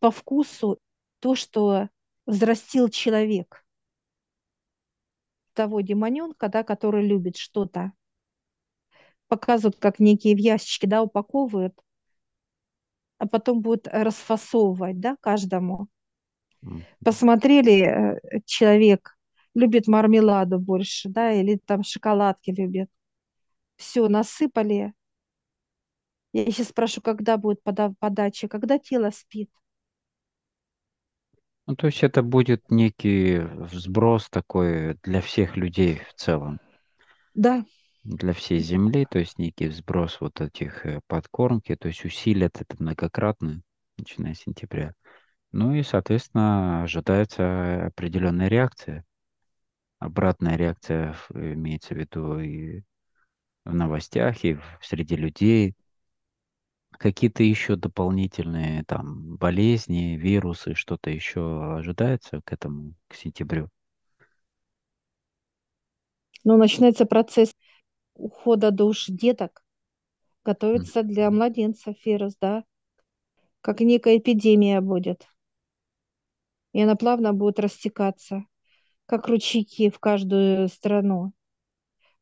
По 0.00 0.10
вкусу 0.10 0.78
то, 1.20 1.34
что 1.34 1.88
взрастил 2.26 2.88
человек. 2.88 3.64
Того 5.54 5.80
демоненка, 5.80 6.48
да, 6.48 6.64
который 6.64 7.06
любит 7.06 7.36
что-то. 7.36 7.92
Показывают, 9.28 9.78
как 9.78 9.98
некие 9.98 10.34
в 10.34 10.38
ящички, 10.38 10.84
да, 10.86 11.02
упаковывают, 11.02 11.74
а 13.18 13.26
потом 13.28 13.60
будут 13.62 13.86
расфасовывать, 13.86 14.98
да, 14.98 15.16
каждому 15.20 15.86
посмотрели, 17.04 17.82
э, 17.82 18.40
человек 18.46 19.16
любит 19.54 19.88
мармеладу 19.88 20.58
больше, 20.58 21.08
да, 21.08 21.32
или 21.32 21.56
там 21.64 21.82
шоколадки 21.82 22.50
любит. 22.50 22.88
Все, 23.76 24.08
насыпали. 24.08 24.94
Я 26.32 26.44
сейчас 26.46 26.68
спрашиваю, 26.68 27.04
когда 27.04 27.36
будет 27.36 27.62
пода- 27.62 27.94
подача, 28.00 28.48
когда 28.48 28.78
тело 28.78 29.10
спит. 29.10 29.48
Ну, 31.66 31.74
то 31.74 31.86
есть 31.86 32.02
это 32.02 32.22
будет 32.22 32.70
некий 32.70 33.38
взброс 33.38 34.28
такой 34.28 34.98
для 35.02 35.22
всех 35.22 35.56
людей 35.56 36.00
в 36.10 36.14
целом, 36.14 36.60
Да, 37.34 37.64
для 38.04 38.32
всей 38.34 38.58
Земли, 38.60 39.06
то 39.06 39.18
есть 39.18 39.38
некий 39.38 39.68
взброс 39.68 40.20
вот 40.20 40.40
этих 40.42 40.84
э, 40.86 41.00
подкормки, 41.06 41.76
то 41.76 41.88
есть 41.88 42.04
усилят 42.04 42.60
это 42.60 42.76
многократно, 42.78 43.62
начиная 43.98 44.34
с 44.34 44.40
сентября. 44.40 44.94
Ну 45.52 45.74
и, 45.74 45.82
соответственно, 45.82 46.82
ожидается 46.84 47.86
определенная 47.86 48.48
реакция. 48.48 49.04
Обратная 49.98 50.56
реакция 50.56 51.14
в- 51.14 51.32
имеется 51.36 51.94
в 51.94 51.98
виду 51.98 52.38
и 52.40 52.82
в 53.64 53.74
новостях, 53.74 54.44
и 54.44 54.54
в- 54.54 54.78
среди 54.82 55.16
людей. 55.16 55.76
Какие-то 56.92 57.42
еще 57.42 57.74
дополнительные 57.74 58.84
там 58.84 59.34
болезни, 59.38 60.16
вирусы, 60.16 60.76
что-то 60.76 61.10
еще 61.10 61.74
ожидается 61.78 62.42
к 62.44 62.52
этому, 62.52 62.94
к 63.08 63.16
сентябрю? 63.16 63.70
но 66.44 66.56
начинается 66.56 67.06
процесс 67.06 67.52
ухода 68.14 68.70
душ 68.70 69.06
деток, 69.08 69.62
готовится 70.44 71.02
для 71.04 71.30
младенцев 71.30 71.96
вирус, 72.06 72.34
да, 72.40 72.64
как 73.62 73.80
некая 73.80 74.18
эпидемия 74.18 74.80
будет. 74.82 75.26
И 76.72 76.80
она 76.82 76.96
плавно 76.96 77.32
будет 77.32 77.58
растекаться, 77.58 78.44
как 79.06 79.28
ручейки 79.28 79.90
в 79.90 79.98
каждую 79.98 80.68
страну. 80.68 81.32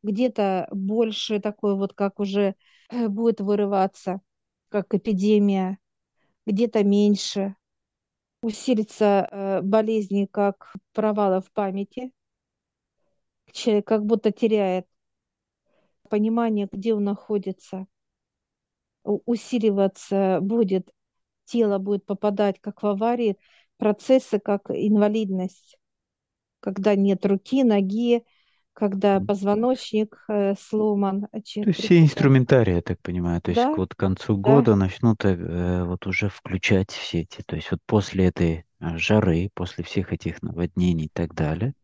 Где-то 0.02 0.68
больше 0.72 1.40
такой 1.40 1.76
вот, 1.76 1.92
как 1.92 2.20
уже 2.20 2.54
э, 2.90 3.08
будет 3.08 3.40
вырываться, 3.40 4.20
как 4.68 4.94
эпидемия, 4.94 5.78
где-то 6.46 6.84
меньше. 6.84 7.56
Усилится 8.42 9.28
э, 9.30 9.60
болезни, 9.62 10.28
как 10.30 10.74
провалы 10.92 11.40
в 11.40 11.52
памяти. 11.52 12.12
Человек 13.52 13.86
как 13.86 14.04
будто 14.06 14.30
теряет 14.30 14.86
понимание, 16.08 16.68
где 16.70 16.94
он 16.94 17.04
находится. 17.04 17.86
Усиливаться 19.04 20.38
будет, 20.42 20.90
тело 21.44 21.78
будет 21.78 22.04
попадать 22.04 22.60
как 22.60 22.82
в 22.82 22.86
аварии, 22.86 23.38
процессы 23.78 24.38
как 24.38 24.70
инвалидность, 24.70 25.78
когда 26.60 26.94
нет 26.94 27.24
руки, 27.26 27.64
ноги, 27.64 28.24
когда 28.72 29.20
позвоночник 29.20 30.16
э, 30.28 30.54
сломан, 30.60 31.26
а 31.32 31.40
То 31.40 31.70
есть 31.70 31.80
все 31.80 32.00
инструментарии, 32.00 32.74
я 32.74 32.82
так 32.82 33.00
понимаю, 33.02 33.40
то 33.40 33.50
есть 33.50 33.62
Да, 33.62 33.74
вот 33.76 33.94
к 33.94 33.98
концу 33.98 34.36
да, 34.36 34.42
года 34.42 34.76
начнут 34.76 35.24
э, 35.24 35.84
вот 35.84 36.06
уже 36.06 36.28
включать 36.28 36.90
все 36.92 37.22
эти, 37.22 37.42
то 37.42 37.56
есть 37.56 37.70
вот 37.70 37.80
после 37.86 38.26
этой 38.26 38.64
э, 38.80 38.96
жары, 38.98 39.50
после 39.54 39.82
всех 39.84 40.12
этих 40.12 40.42
наводнений 40.42 41.06
и 41.06 41.10
так 41.12 41.34
далее, 41.34 41.74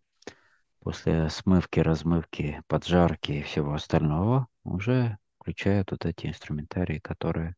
после 0.81 1.29
смывки, 1.31 1.81
размывки, 1.81 2.63
поджарки 2.69 3.33
и 3.33 3.43
всего 3.43 3.75
остального 3.75 4.47
уже 4.65 5.19
включают 5.41 5.91
вот 5.91 6.07
эти 6.07 6.27
инструментарии, 6.27 7.01
которые 7.01 7.57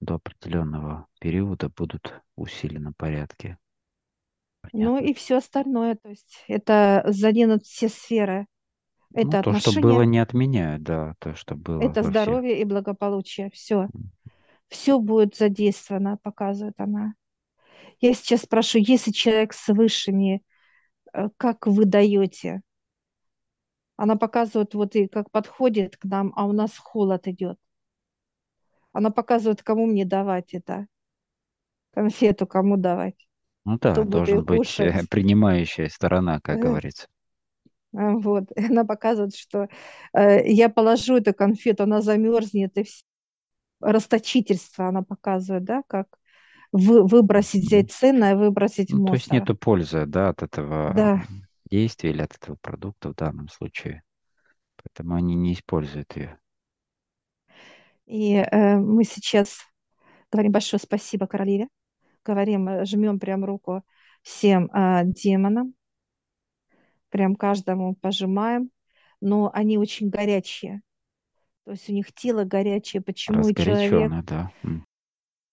до 0.00 0.14
определенного 0.16 1.06
периода 1.20 1.68
будут 1.68 2.22
в 2.36 2.42
усиленном 2.42 2.94
порядке. 2.94 3.58
Ну 4.72 4.96
Понятно. 4.96 4.98
и 4.98 5.14
все 5.14 5.36
остальное, 5.36 5.96
то 5.96 6.08
есть 6.08 6.44
это 6.48 7.04
заденут 7.08 7.64
все 7.64 7.88
сферы. 7.88 8.46
Ну, 9.10 9.30
Это 9.30 9.42
то, 9.42 9.54
что 9.54 9.72
было, 9.72 10.02
не 10.02 10.18
отменяют, 10.18 10.82
да, 10.82 11.14
то, 11.20 11.34
что 11.34 11.54
было 11.54 11.78
это 11.80 12.02
во 12.02 12.10
всех. 12.10 12.10
здоровье 12.10 12.60
и 12.60 12.64
благополучие. 12.64 13.50
Все. 13.50 13.88
Все 14.68 14.98
будет 14.98 15.36
задействовано, 15.36 16.18
показывает 16.22 16.74
она. 16.80 17.14
Я 18.00 18.14
сейчас 18.14 18.42
спрашиваю, 18.42 18.84
если 18.86 19.12
человек 19.12 19.52
с 19.52 19.68
высшими, 19.68 20.42
э, 21.12 21.28
как 21.36 21.66
вы 21.66 21.84
даете? 21.86 22.62
Она 23.96 24.16
показывает, 24.16 24.74
вот 24.74 24.96
и 24.96 25.06
как 25.06 25.30
подходит 25.30 25.96
к 25.98 26.04
нам, 26.04 26.32
а 26.36 26.46
у 26.46 26.52
нас 26.52 26.76
холод 26.78 27.26
идет. 27.28 27.58
Она 28.96 29.10
показывает, 29.10 29.62
кому 29.62 29.86
мне 29.86 30.04
давать 30.04 30.54
это, 30.54 30.86
конфету 31.90 32.46
кому 32.46 32.76
давать, 32.76 33.26
Ну 33.66 33.76
кто 33.82 34.04
да, 34.04 34.04
будет 34.04 34.44
должен 34.46 34.46
быть 34.46 34.80
э, 34.80 35.04
кушать. 35.04 35.10
принимающая 35.10 35.90
сторона, 35.90 36.40
как 36.40 36.58
говорится. 36.60 37.06
А, 37.94 38.12
Вот. 38.16 38.44
Она 38.70 38.84
показывает, 38.84 39.34
что 39.36 39.68
э, 40.12 40.48
я 40.50 40.68
положу 40.68 41.16
эту 41.16 41.34
конфету, 41.34 41.84
она 41.84 42.00
замерзнет, 42.02 42.76
и 42.78 42.84
все. 42.84 43.02
Расточительство 43.80 44.88
она 44.88 45.02
показывает, 45.02 45.64
да, 45.64 45.82
как 45.88 46.08
вы, 46.72 47.04
выбросить, 47.06 47.64
взять 47.66 47.92
ценное, 47.92 48.36
выбросить 48.36 48.92
Ну, 48.92 49.00
то 49.00 49.14
есть 49.14 49.30
мусор. 49.30 49.32
нету 49.32 49.56
пользы, 49.56 50.06
да, 50.06 50.30
от 50.30 50.42
этого 50.42 50.98
Да, 50.98 51.26
действия 51.70 52.10
или 52.10 52.22
от 52.22 52.34
этого 52.36 52.56
продукта 52.56 53.10
в 53.10 53.14
данном 53.14 53.48
случае. 53.48 54.02
Поэтому 54.76 55.16
они 55.16 55.34
не 55.36 55.54
используют 55.54 56.16
ее. 56.16 56.38
И 58.06 58.34
э, 58.36 58.76
мы 58.76 59.04
сейчас 59.04 59.58
говорим 60.30 60.52
большое 60.52 60.80
спасибо 60.80 61.26
королеве, 61.26 61.68
говорим, 62.24 62.68
э, 62.68 62.84
жмем 62.84 63.18
прям 63.18 63.44
руку 63.44 63.82
всем 64.22 64.70
э, 64.72 65.02
демонам, 65.04 65.74
прям 67.10 67.36
каждому 67.36 67.94
пожимаем, 67.96 68.70
но 69.20 69.50
они 69.52 69.78
очень 69.78 70.08
горячие, 70.08 70.82
то 71.64 71.72
есть 71.72 71.88
у 71.88 71.92
них 71.92 72.12
тело 72.12 72.44
горячее, 72.44 73.02
почему 73.02 73.42
человек, 73.52 74.24
да. 74.24 74.52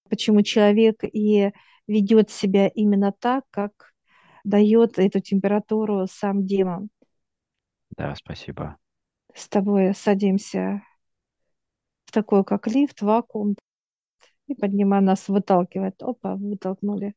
Почему 0.09 0.43
человек 0.43 1.03
и 1.03 1.51
ведет 1.87 2.29
себя 2.29 2.67
именно 2.67 3.11
так, 3.11 3.45
как 3.49 3.93
дает 4.43 4.99
эту 4.99 5.19
температуру 5.21 6.05
сам 6.07 6.45
демон. 6.45 6.89
Да, 7.97 8.15
спасибо. 8.15 8.77
С 9.33 9.47
тобой 9.47 9.95
садимся 9.95 10.83
такой, 12.13 12.45
как 12.45 12.67
лифт, 12.67 13.01
вакуум, 13.01 13.55
и 14.47 14.55
поднимаем 14.55 15.05
нас, 15.05 15.27
выталкивает. 15.29 16.01
Опа, 16.03 16.35
вытолкнули 16.35 17.15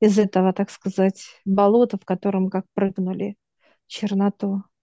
из 0.00 0.18
этого, 0.18 0.52
так 0.52 0.70
сказать, 0.70 1.24
болота, 1.46 1.98
в 1.98 2.06
котором 2.06 2.50
как 2.50 2.66
прыгнули 2.74 3.36
черноту. 3.88 4.64